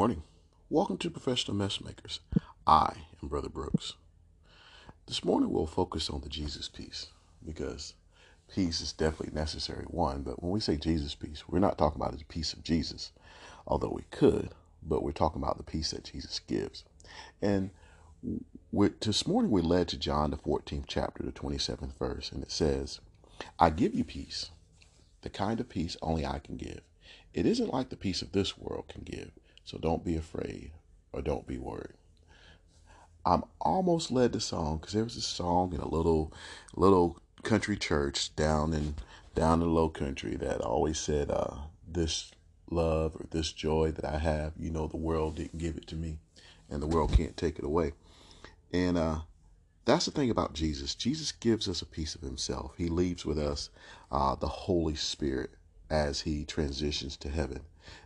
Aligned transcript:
morning. 0.00 0.22
Welcome 0.70 0.96
to 0.96 1.10
Professional 1.10 1.58
Messmakers. 1.58 2.20
I 2.66 2.94
am 3.22 3.28
Brother 3.28 3.50
Brooks. 3.50 3.96
This 5.06 5.22
morning 5.22 5.50
we'll 5.50 5.66
focus 5.66 6.08
on 6.08 6.22
the 6.22 6.30
Jesus 6.30 6.70
peace 6.70 7.08
because 7.44 7.92
peace 8.50 8.80
is 8.80 8.94
definitely 8.94 9.38
necessary, 9.38 9.84
one, 9.88 10.22
but 10.22 10.42
when 10.42 10.52
we 10.52 10.58
say 10.58 10.78
Jesus 10.78 11.14
peace, 11.14 11.44
we're 11.46 11.58
not 11.58 11.76
talking 11.76 12.00
about 12.00 12.18
the 12.18 12.24
peace 12.24 12.54
of 12.54 12.62
Jesus, 12.62 13.12
although 13.66 13.92
we 13.94 14.04
could, 14.10 14.52
but 14.82 15.02
we're 15.02 15.12
talking 15.12 15.42
about 15.42 15.58
the 15.58 15.64
peace 15.64 15.90
that 15.90 16.04
Jesus 16.04 16.38
gives. 16.38 16.82
And 17.42 17.68
this 19.02 19.26
morning 19.26 19.50
we 19.50 19.60
led 19.60 19.86
to 19.88 19.98
John, 19.98 20.30
the 20.30 20.38
14th 20.38 20.84
chapter, 20.86 21.22
the 21.22 21.30
27th 21.30 21.98
verse, 21.98 22.32
and 22.32 22.42
it 22.42 22.50
says, 22.50 23.00
I 23.58 23.68
give 23.68 23.94
you 23.94 24.04
peace, 24.04 24.48
the 25.20 25.28
kind 25.28 25.60
of 25.60 25.68
peace 25.68 25.98
only 26.00 26.24
I 26.24 26.38
can 26.38 26.56
give. 26.56 26.80
It 27.34 27.44
isn't 27.44 27.70
like 27.70 27.90
the 27.90 27.96
peace 27.96 28.22
of 28.22 28.32
this 28.32 28.56
world 28.56 28.88
can 28.88 29.02
give. 29.02 29.32
So 29.64 29.78
don't 29.78 30.04
be 30.04 30.16
afraid 30.16 30.72
or 31.12 31.22
don't 31.22 31.46
be 31.46 31.58
worried. 31.58 31.94
I'm 33.24 33.44
almost 33.60 34.10
led 34.10 34.32
to 34.32 34.40
song 34.40 34.78
because 34.78 34.94
there 34.94 35.04
was 35.04 35.16
a 35.16 35.20
song 35.20 35.74
in 35.74 35.80
a 35.80 35.88
little 35.88 36.32
little 36.74 37.18
country 37.42 37.76
church 37.76 38.34
down 38.34 38.72
in 38.72 38.94
down 39.34 39.54
in 39.54 39.68
the 39.68 39.74
low 39.74 39.88
country 39.88 40.36
that 40.36 40.60
always 40.60 40.98
said, 40.98 41.30
uh, 41.30 41.54
this 41.86 42.30
love 42.70 43.14
or 43.16 43.26
this 43.30 43.52
joy 43.52 43.92
that 43.92 44.04
I 44.04 44.18
have, 44.18 44.52
you 44.58 44.70
know 44.70 44.86
the 44.86 44.96
world 44.96 45.36
didn't 45.36 45.58
give 45.58 45.76
it 45.76 45.86
to 45.88 45.96
me 45.96 46.18
and 46.68 46.82
the 46.82 46.86
world 46.86 47.12
can't 47.12 47.36
take 47.36 47.58
it 47.58 47.64
away. 47.64 47.92
And 48.72 48.96
uh, 48.96 49.20
that's 49.84 50.06
the 50.06 50.12
thing 50.12 50.30
about 50.30 50.54
Jesus. 50.54 50.94
Jesus 50.94 51.32
gives 51.32 51.68
us 51.68 51.82
a 51.82 51.86
piece 51.86 52.14
of 52.14 52.20
himself. 52.20 52.74
He 52.76 52.88
leaves 52.88 53.26
with 53.26 53.38
us 53.38 53.70
uh, 54.10 54.36
the 54.36 54.48
Holy 54.48 54.94
Spirit 54.94 55.50
as 55.90 56.20
he 56.22 56.44
transitions 56.44 57.16
to 57.18 57.28
heaven. 57.28 57.60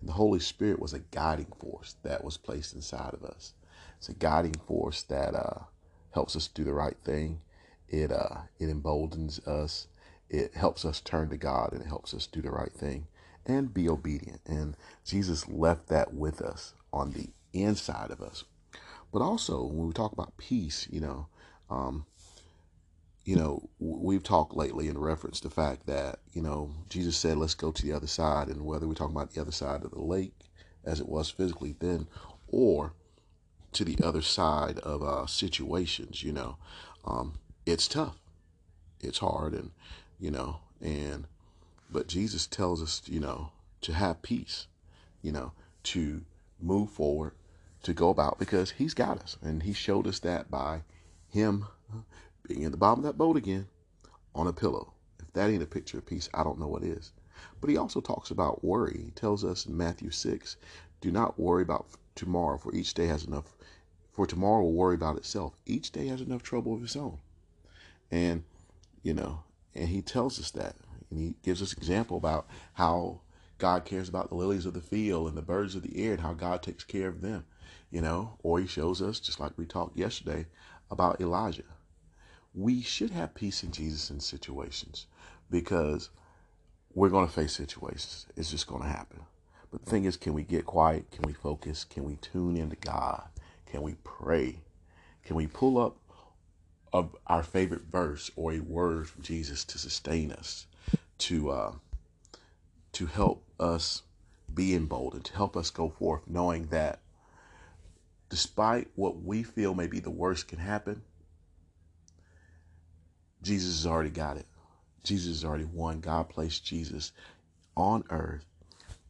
And 0.00 0.08
the 0.08 0.14
Holy 0.14 0.40
Spirit 0.40 0.80
was 0.80 0.92
a 0.92 1.00
guiding 1.00 1.52
force 1.58 1.96
that 2.02 2.22
was 2.22 2.36
placed 2.36 2.74
inside 2.74 3.14
of 3.14 3.24
us. 3.24 3.54
It's 3.98 4.08
a 4.08 4.14
guiding 4.14 4.54
force 4.66 5.02
that 5.04 5.34
uh, 5.34 5.64
helps 6.12 6.36
us 6.36 6.48
do 6.48 6.64
the 6.64 6.74
right 6.74 6.96
thing. 7.04 7.40
It 7.88 8.12
uh, 8.12 8.42
it 8.58 8.68
emboldens 8.68 9.40
us. 9.46 9.88
It 10.28 10.54
helps 10.54 10.84
us 10.84 11.00
turn 11.00 11.28
to 11.30 11.36
God 11.36 11.72
and 11.72 11.82
it 11.82 11.88
helps 11.88 12.14
us 12.14 12.26
do 12.26 12.40
the 12.40 12.50
right 12.50 12.72
thing 12.72 13.08
and 13.46 13.74
be 13.74 13.88
obedient. 13.88 14.40
And 14.46 14.76
Jesus 15.04 15.48
left 15.48 15.88
that 15.88 16.14
with 16.14 16.40
us 16.40 16.74
on 16.92 17.12
the 17.12 17.30
inside 17.52 18.10
of 18.10 18.20
us. 18.20 18.44
But 19.12 19.22
also, 19.22 19.64
when 19.64 19.88
we 19.88 19.92
talk 19.92 20.12
about 20.12 20.36
peace, 20.36 20.86
you 20.90 21.00
know, 21.00 21.26
um, 21.68 22.06
you 23.24 23.36
know, 23.36 23.68
we've 23.78 24.22
talked 24.22 24.56
lately 24.56 24.88
in 24.88 24.98
reference 24.98 25.40
to 25.40 25.48
the 25.48 25.54
fact 25.54 25.86
that, 25.86 26.20
you 26.32 26.42
know, 26.42 26.70
Jesus 26.88 27.16
said, 27.16 27.36
let's 27.36 27.54
go 27.54 27.70
to 27.70 27.82
the 27.82 27.92
other 27.92 28.06
side. 28.06 28.48
And 28.48 28.64
whether 28.64 28.88
we're 28.88 28.94
talking 28.94 29.14
about 29.14 29.32
the 29.32 29.40
other 29.40 29.52
side 29.52 29.84
of 29.84 29.90
the 29.90 30.00
lake, 30.00 30.34
as 30.84 31.00
it 31.00 31.08
was 31.08 31.30
physically 31.30 31.76
then, 31.78 32.06
or 32.48 32.94
to 33.72 33.84
the 33.84 33.98
other 34.02 34.22
side 34.22 34.78
of 34.80 35.02
uh, 35.02 35.26
situations, 35.26 36.22
you 36.22 36.32
know, 36.32 36.56
um, 37.04 37.34
it's 37.66 37.86
tough. 37.86 38.16
It's 39.00 39.18
hard. 39.18 39.52
And, 39.52 39.70
you 40.18 40.30
know, 40.30 40.60
and, 40.80 41.26
but 41.90 42.08
Jesus 42.08 42.46
tells 42.46 42.82
us, 42.82 43.02
you 43.06 43.20
know, 43.20 43.52
to 43.82 43.92
have 43.92 44.22
peace, 44.22 44.66
you 45.22 45.30
know, 45.30 45.52
to 45.84 46.22
move 46.60 46.90
forward, 46.90 47.32
to 47.82 47.92
go 47.92 48.08
about 48.08 48.38
because 48.38 48.72
he's 48.72 48.94
got 48.94 49.20
us. 49.20 49.36
And 49.42 49.62
he 49.62 49.72
showed 49.72 50.06
us 50.06 50.18
that 50.20 50.50
by 50.50 50.82
him 51.28 51.66
being 52.46 52.62
in 52.62 52.72
the 52.72 52.76
bottom 52.76 53.04
of 53.04 53.04
that 53.04 53.18
boat 53.18 53.36
again 53.36 53.68
on 54.34 54.46
a 54.46 54.52
pillow. 54.52 54.92
If 55.18 55.32
that 55.32 55.50
ain't 55.50 55.62
a 55.62 55.66
picture 55.66 55.98
of 55.98 56.06
peace, 56.06 56.28
I 56.34 56.42
don't 56.42 56.58
know 56.58 56.68
what 56.68 56.82
is. 56.82 57.12
But 57.60 57.70
he 57.70 57.76
also 57.76 58.00
talks 58.00 58.30
about 58.30 58.64
worry. 58.64 59.02
He 59.04 59.10
tells 59.12 59.44
us 59.44 59.66
in 59.66 59.76
Matthew 59.76 60.10
6 60.10 60.56
do 61.00 61.10
not 61.10 61.38
worry 61.38 61.62
about 61.62 61.86
tomorrow, 62.14 62.58
for 62.58 62.74
each 62.74 62.92
day 62.94 63.06
has 63.06 63.24
enough, 63.24 63.54
for 64.12 64.26
tomorrow 64.26 64.62
will 64.62 64.74
worry 64.74 64.94
about 64.94 65.16
itself. 65.16 65.56
Each 65.64 65.90
day 65.90 66.08
has 66.08 66.20
enough 66.20 66.42
trouble 66.42 66.74
of 66.74 66.82
its 66.82 66.96
own. 66.96 67.18
And, 68.10 68.44
you 69.02 69.14
know, 69.14 69.44
and 69.74 69.88
he 69.88 70.02
tells 70.02 70.38
us 70.38 70.50
that. 70.50 70.76
And 71.10 71.18
he 71.18 71.34
gives 71.42 71.62
us 71.62 71.72
example 71.72 72.16
about 72.16 72.46
how 72.74 73.20
God 73.58 73.84
cares 73.84 74.08
about 74.08 74.28
the 74.28 74.34
lilies 74.34 74.66
of 74.66 74.74
the 74.74 74.80
field 74.80 75.28
and 75.28 75.36
the 75.36 75.42
birds 75.42 75.74
of 75.74 75.82
the 75.82 76.04
air 76.04 76.12
and 76.12 76.20
how 76.20 76.34
God 76.34 76.62
takes 76.62 76.84
care 76.84 77.08
of 77.08 77.20
them, 77.20 77.44
you 77.90 78.00
know. 78.00 78.38
Or 78.42 78.58
he 78.58 78.66
shows 78.66 79.00
us, 79.00 79.20
just 79.20 79.40
like 79.40 79.52
we 79.56 79.64
talked 79.64 79.96
yesterday, 79.96 80.46
about 80.90 81.20
Elijah 81.20 81.64
we 82.54 82.82
should 82.82 83.10
have 83.10 83.34
peace 83.34 83.62
in 83.62 83.70
Jesus 83.70 84.10
in 84.10 84.20
situations 84.20 85.06
because 85.50 86.10
we're 86.94 87.08
going 87.08 87.26
to 87.26 87.32
face 87.32 87.52
situations. 87.52 88.26
It's 88.36 88.50
just 88.50 88.66
going 88.66 88.82
to 88.82 88.88
happen. 88.88 89.20
But 89.70 89.84
the 89.84 89.90
thing 89.90 90.04
is, 90.04 90.16
can 90.16 90.34
we 90.34 90.42
get 90.42 90.66
quiet? 90.66 91.10
Can 91.10 91.22
we 91.22 91.32
focus? 91.32 91.84
Can 91.84 92.04
we 92.04 92.16
tune 92.16 92.56
into 92.56 92.76
God? 92.76 93.22
Can 93.66 93.82
we 93.82 93.94
pray? 94.02 94.58
Can 95.24 95.36
we 95.36 95.46
pull 95.46 95.78
up 95.78 95.96
of 96.92 97.14
our 97.28 97.42
favorite 97.42 97.82
verse 97.82 98.30
or 98.34 98.52
a 98.52 98.58
word 98.60 99.08
from 99.08 99.22
Jesus 99.22 99.64
to 99.66 99.78
sustain 99.78 100.32
us, 100.32 100.66
to 101.18 101.50
uh, 101.50 101.72
to 102.92 103.06
help 103.06 103.44
us 103.60 104.02
be 104.52 104.74
emboldened, 104.74 105.24
to 105.26 105.34
help 105.34 105.56
us 105.56 105.70
go 105.70 105.88
forth, 105.88 106.22
knowing 106.26 106.66
that 106.66 107.00
despite 108.28 108.88
what 108.96 109.22
we 109.22 109.44
feel 109.44 109.74
may 109.74 109.86
be 109.86 110.00
the 110.00 110.10
worst 110.10 110.48
can 110.48 110.58
happen, 110.58 111.02
Jesus 113.42 113.82
has 113.82 113.86
already 113.86 114.10
got 114.10 114.36
it. 114.36 114.46
Jesus 115.02 115.38
has 115.38 115.44
already 115.44 115.64
won. 115.64 116.00
God 116.00 116.28
placed 116.28 116.64
Jesus 116.64 117.12
on 117.76 118.04
earth 118.10 118.44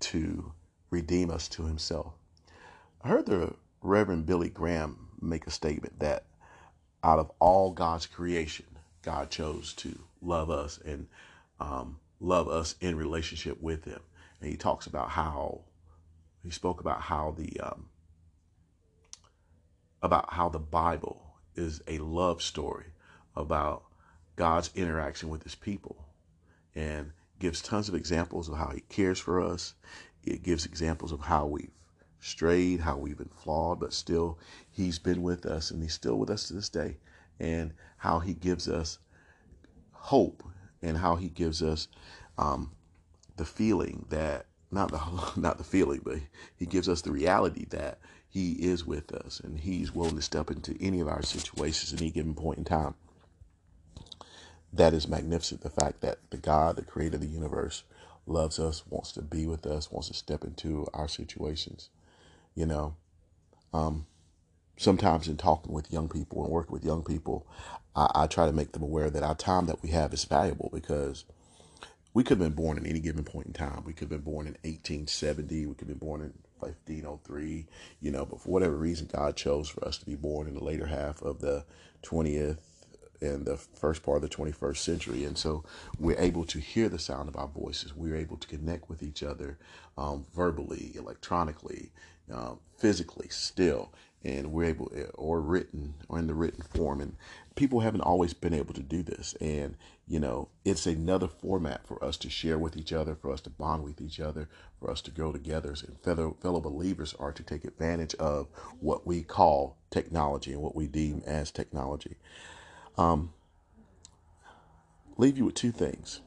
to 0.00 0.52
redeem 0.90 1.30
us 1.30 1.48
to 1.48 1.64
himself. 1.64 2.14
I 3.02 3.08
heard 3.08 3.26
the 3.26 3.54
Reverend 3.82 4.26
Billy 4.26 4.48
Graham 4.48 5.08
make 5.20 5.46
a 5.46 5.50
statement 5.50 5.98
that 6.00 6.24
out 7.02 7.18
of 7.18 7.30
all 7.38 7.72
God's 7.72 8.06
creation, 8.06 8.66
God 9.02 9.30
chose 9.30 9.72
to 9.74 9.98
love 10.20 10.50
us 10.50 10.78
and 10.84 11.06
um, 11.58 11.98
love 12.20 12.48
us 12.48 12.74
in 12.80 12.96
relationship 12.96 13.60
with 13.60 13.84
him. 13.84 14.00
And 14.40 14.50
he 14.50 14.56
talks 14.56 14.86
about 14.86 15.10
how 15.10 15.62
he 16.42 16.50
spoke 16.50 16.80
about 16.80 17.00
how 17.00 17.34
the 17.36 17.60
um, 17.60 17.88
about 20.02 20.32
how 20.32 20.48
the 20.48 20.58
Bible 20.58 21.34
is 21.54 21.82
a 21.86 21.98
love 21.98 22.42
story 22.42 22.86
about 23.36 23.84
God's 24.40 24.70
interaction 24.74 25.28
with 25.28 25.42
his 25.42 25.54
people 25.54 26.08
and 26.74 27.12
gives 27.38 27.60
tons 27.60 27.90
of 27.90 27.94
examples 27.94 28.48
of 28.48 28.56
how 28.56 28.70
he 28.70 28.80
cares 28.80 29.18
for 29.18 29.38
us. 29.38 29.74
It 30.24 30.42
gives 30.42 30.64
examples 30.64 31.12
of 31.12 31.20
how 31.20 31.44
we've 31.44 31.76
strayed, 32.20 32.80
how 32.80 32.96
we've 32.96 33.18
been 33.18 33.28
flawed, 33.28 33.80
but 33.80 33.92
still 33.92 34.38
he's 34.70 34.98
been 34.98 35.20
with 35.20 35.44
us 35.44 35.70
and 35.70 35.82
he's 35.82 35.92
still 35.92 36.18
with 36.18 36.30
us 36.30 36.48
to 36.48 36.54
this 36.54 36.70
day. 36.70 36.96
And 37.38 37.74
how 37.98 38.20
he 38.20 38.32
gives 38.32 38.66
us 38.66 38.98
hope 39.92 40.42
and 40.80 40.96
how 40.96 41.16
he 41.16 41.28
gives 41.28 41.62
us 41.62 41.88
um, 42.38 42.72
the 43.36 43.44
feeling 43.44 44.06
that 44.08 44.46
not 44.70 44.90
the 44.90 45.32
not 45.38 45.58
the 45.58 45.64
feeling, 45.64 46.00
but 46.02 46.16
he 46.56 46.64
gives 46.64 46.88
us 46.88 47.02
the 47.02 47.12
reality 47.12 47.66
that 47.66 47.98
he 48.26 48.52
is 48.52 48.86
with 48.86 49.12
us 49.12 49.38
and 49.40 49.60
he's 49.60 49.94
willing 49.94 50.16
to 50.16 50.22
step 50.22 50.50
into 50.50 50.74
any 50.80 51.00
of 51.00 51.08
our 51.08 51.22
situations 51.22 51.92
at 51.92 52.00
any 52.00 52.10
given 52.10 52.32
point 52.32 52.56
in 52.56 52.64
time 52.64 52.94
that 54.72 54.94
is 54.94 55.08
magnificent. 55.08 55.62
The 55.62 55.70
fact 55.70 56.00
that 56.00 56.18
the 56.30 56.36
God 56.36 56.76
that 56.76 56.86
created 56.86 57.20
the 57.20 57.26
universe 57.26 57.84
loves 58.26 58.58
us, 58.58 58.84
wants 58.88 59.12
to 59.12 59.22
be 59.22 59.46
with 59.46 59.66
us, 59.66 59.90
wants 59.90 60.08
to 60.08 60.14
step 60.14 60.44
into 60.44 60.86
our 60.94 61.08
situations. 61.08 61.90
You 62.54 62.66
know, 62.66 62.96
um, 63.72 64.06
sometimes 64.76 65.28
in 65.28 65.36
talking 65.36 65.72
with 65.72 65.92
young 65.92 66.08
people 66.08 66.42
and 66.44 66.52
working 66.52 66.72
with 66.72 66.84
young 66.84 67.02
people, 67.04 67.46
I, 67.96 68.10
I 68.14 68.26
try 68.26 68.46
to 68.46 68.52
make 68.52 68.72
them 68.72 68.82
aware 68.82 69.10
that 69.10 69.22
our 69.22 69.34
time 69.34 69.66
that 69.66 69.82
we 69.82 69.90
have 69.90 70.12
is 70.12 70.24
valuable 70.24 70.70
because 70.72 71.24
we 72.14 72.24
could 72.24 72.38
have 72.38 72.46
been 72.46 72.64
born 72.64 72.78
at 72.78 72.86
any 72.86 73.00
given 73.00 73.24
point 73.24 73.46
in 73.46 73.52
time. 73.52 73.84
We 73.84 73.92
could 73.92 74.10
have 74.10 74.24
been 74.24 74.32
born 74.32 74.46
in 74.46 74.54
1870. 74.62 75.66
We 75.66 75.74
could 75.74 75.88
have 75.88 76.00
been 76.00 76.08
born 76.08 76.20
in 76.22 76.32
1503, 76.58 77.66
you 78.00 78.10
know, 78.10 78.26
but 78.26 78.40
for 78.40 78.48
whatever 78.48 78.76
reason, 78.76 79.08
God 79.12 79.36
chose 79.36 79.68
for 79.68 79.86
us 79.86 79.98
to 79.98 80.06
be 80.06 80.16
born 80.16 80.48
in 80.48 80.54
the 80.54 80.64
later 80.64 80.86
half 80.86 81.22
of 81.22 81.40
the 81.40 81.64
20th 82.04 82.58
in 83.20 83.44
the 83.44 83.56
first 83.56 84.02
part 84.02 84.22
of 84.22 84.22
the 84.22 84.36
21st 84.36 84.78
century. 84.78 85.24
And 85.24 85.36
so 85.36 85.64
we're 85.98 86.18
able 86.18 86.44
to 86.46 86.58
hear 86.58 86.88
the 86.88 86.98
sound 86.98 87.28
of 87.28 87.36
our 87.36 87.48
voices. 87.48 87.94
We're 87.94 88.16
able 88.16 88.36
to 88.38 88.48
connect 88.48 88.88
with 88.88 89.02
each 89.02 89.22
other 89.22 89.58
um, 89.98 90.26
verbally, 90.34 90.92
electronically, 90.96 91.92
uh, 92.32 92.54
physically, 92.78 93.28
still. 93.28 93.92
And 94.22 94.52
we're 94.52 94.68
able, 94.68 94.92
or 95.14 95.40
written, 95.40 95.94
or 96.08 96.18
in 96.18 96.26
the 96.26 96.34
written 96.34 96.62
form. 96.62 97.00
And 97.00 97.16
people 97.54 97.80
haven't 97.80 98.02
always 98.02 98.34
been 98.34 98.52
able 98.52 98.74
to 98.74 98.82
do 98.82 99.02
this. 99.02 99.34
And, 99.40 99.76
you 100.06 100.18
know, 100.20 100.48
it's 100.64 100.86
another 100.86 101.28
format 101.28 101.86
for 101.86 102.02
us 102.04 102.18
to 102.18 102.30
share 102.30 102.58
with 102.58 102.76
each 102.76 102.92
other, 102.92 103.14
for 103.14 103.32
us 103.32 103.40
to 103.42 103.50
bond 103.50 103.82
with 103.82 104.00
each 104.00 104.20
other, 104.20 104.48
for 104.78 104.90
us 104.90 105.00
to 105.02 105.10
grow 105.10 105.32
together. 105.32 105.74
And 105.86 105.98
fellow, 106.00 106.36
fellow 106.42 106.60
believers 106.60 107.14
are 107.18 107.32
to 107.32 107.42
take 107.42 107.64
advantage 107.64 108.14
of 108.16 108.48
what 108.80 109.06
we 109.06 109.22
call 109.22 109.78
technology 109.90 110.52
and 110.52 110.60
what 110.60 110.76
we 110.76 110.86
deem 110.86 111.22
as 111.26 111.50
technology. 111.50 112.16
Um, 112.96 113.32
leave 115.16 115.38
you 115.38 115.46
with 115.46 115.54
two 115.54 115.72
things. 115.72 116.20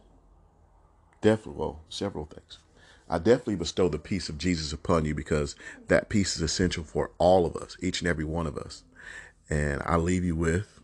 Definitely, 1.21 1.59
well, 1.59 1.81
several 1.89 2.25
things. 2.25 2.59
I 3.09 3.17
definitely 3.17 3.55
bestow 3.55 3.89
the 3.89 3.99
peace 3.99 4.29
of 4.29 4.37
Jesus 4.37 4.73
upon 4.73 5.05
you 5.05 5.13
because 5.13 5.55
that 5.87 6.09
peace 6.09 6.35
is 6.35 6.41
essential 6.41 6.83
for 6.83 7.11
all 7.17 7.45
of 7.45 7.55
us, 7.55 7.77
each 7.81 8.01
and 8.01 8.07
every 8.07 8.25
one 8.25 8.47
of 8.47 8.57
us. 8.57 8.83
And 9.49 9.81
I 9.85 9.97
leave 9.97 10.23
you 10.23 10.35
with 10.35 10.81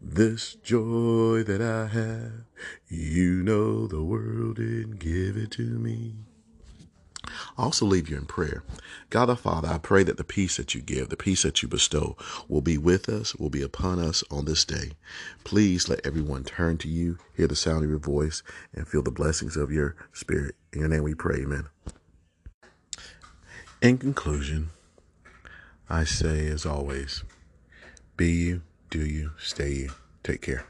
this 0.00 0.54
joy 0.54 1.42
that 1.44 1.62
I 1.62 1.86
have. 1.86 2.44
You 2.88 3.42
know 3.42 3.86
the 3.86 4.02
world 4.02 4.56
didn't 4.56 4.98
give 4.98 5.36
it 5.36 5.50
to 5.52 5.62
me. 5.62 6.25
I 7.58 7.62
also 7.62 7.86
leave 7.86 8.08
you 8.08 8.16
in 8.16 8.26
prayer. 8.26 8.62
God 9.08 9.30
our 9.30 9.36
Father, 9.36 9.68
I 9.68 9.78
pray 9.78 10.02
that 10.04 10.18
the 10.18 10.24
peace 10.24 10.56
that 10.58 10.74
you 10.74 10.82
give, 10.82 11.08
the 11.08 11.16
peace 11.16 11.42
that 11.42 11.62
you 11.62 11.68
bestow, 11.68 12.16
will 12.48 12.60
be 12.60 12.76
with 12.76 13.08
us, 13.08 13.34
will 13.34 13.50
be 13.50 13.62
upon 13.62 13.98
us 13.98 14.22
on 14.30 14.44
this 14.44 14.64
day. 14.64 14.92
Please 15.44 15.88
let 15.88 16.04
everyone 16.04 16.44
turn 16.44 16.76
to 16.78 16.88
you, 16.88 17.18
hear 17.34 17.46
the 17.46 17.56
sound 17.56 17.82
of 17.82 17.90
your 17.90 17.98
voice, 17.98 18.42
and 18.74 18.86
feel 18.86 19.02
the 19.02 19.10
blessings 19.10 19.56
of 19.56 19.72
your 19.72 19.96
spirit. 20.12 20.54
In 20.72 20.80
your 20.80 20.88
name 20.88 21.02
we 21.02 21.14
pray, 21.14 21.40
amen. 21.40 21.68
In 23.80 23.98
conclusion, 23.98 24.70
I 25.88 26.04
say 26.04 26.48
as 26.48 26.66
always, 26.66 27.24
be 28.16 28.32
you, 28.32 28.62
do 28.90 29.00
you, 29.00 29.32
stay 29.38 29.72
you. 29.72 29.90
Take 30.22 30.42
care. 30.42 30.66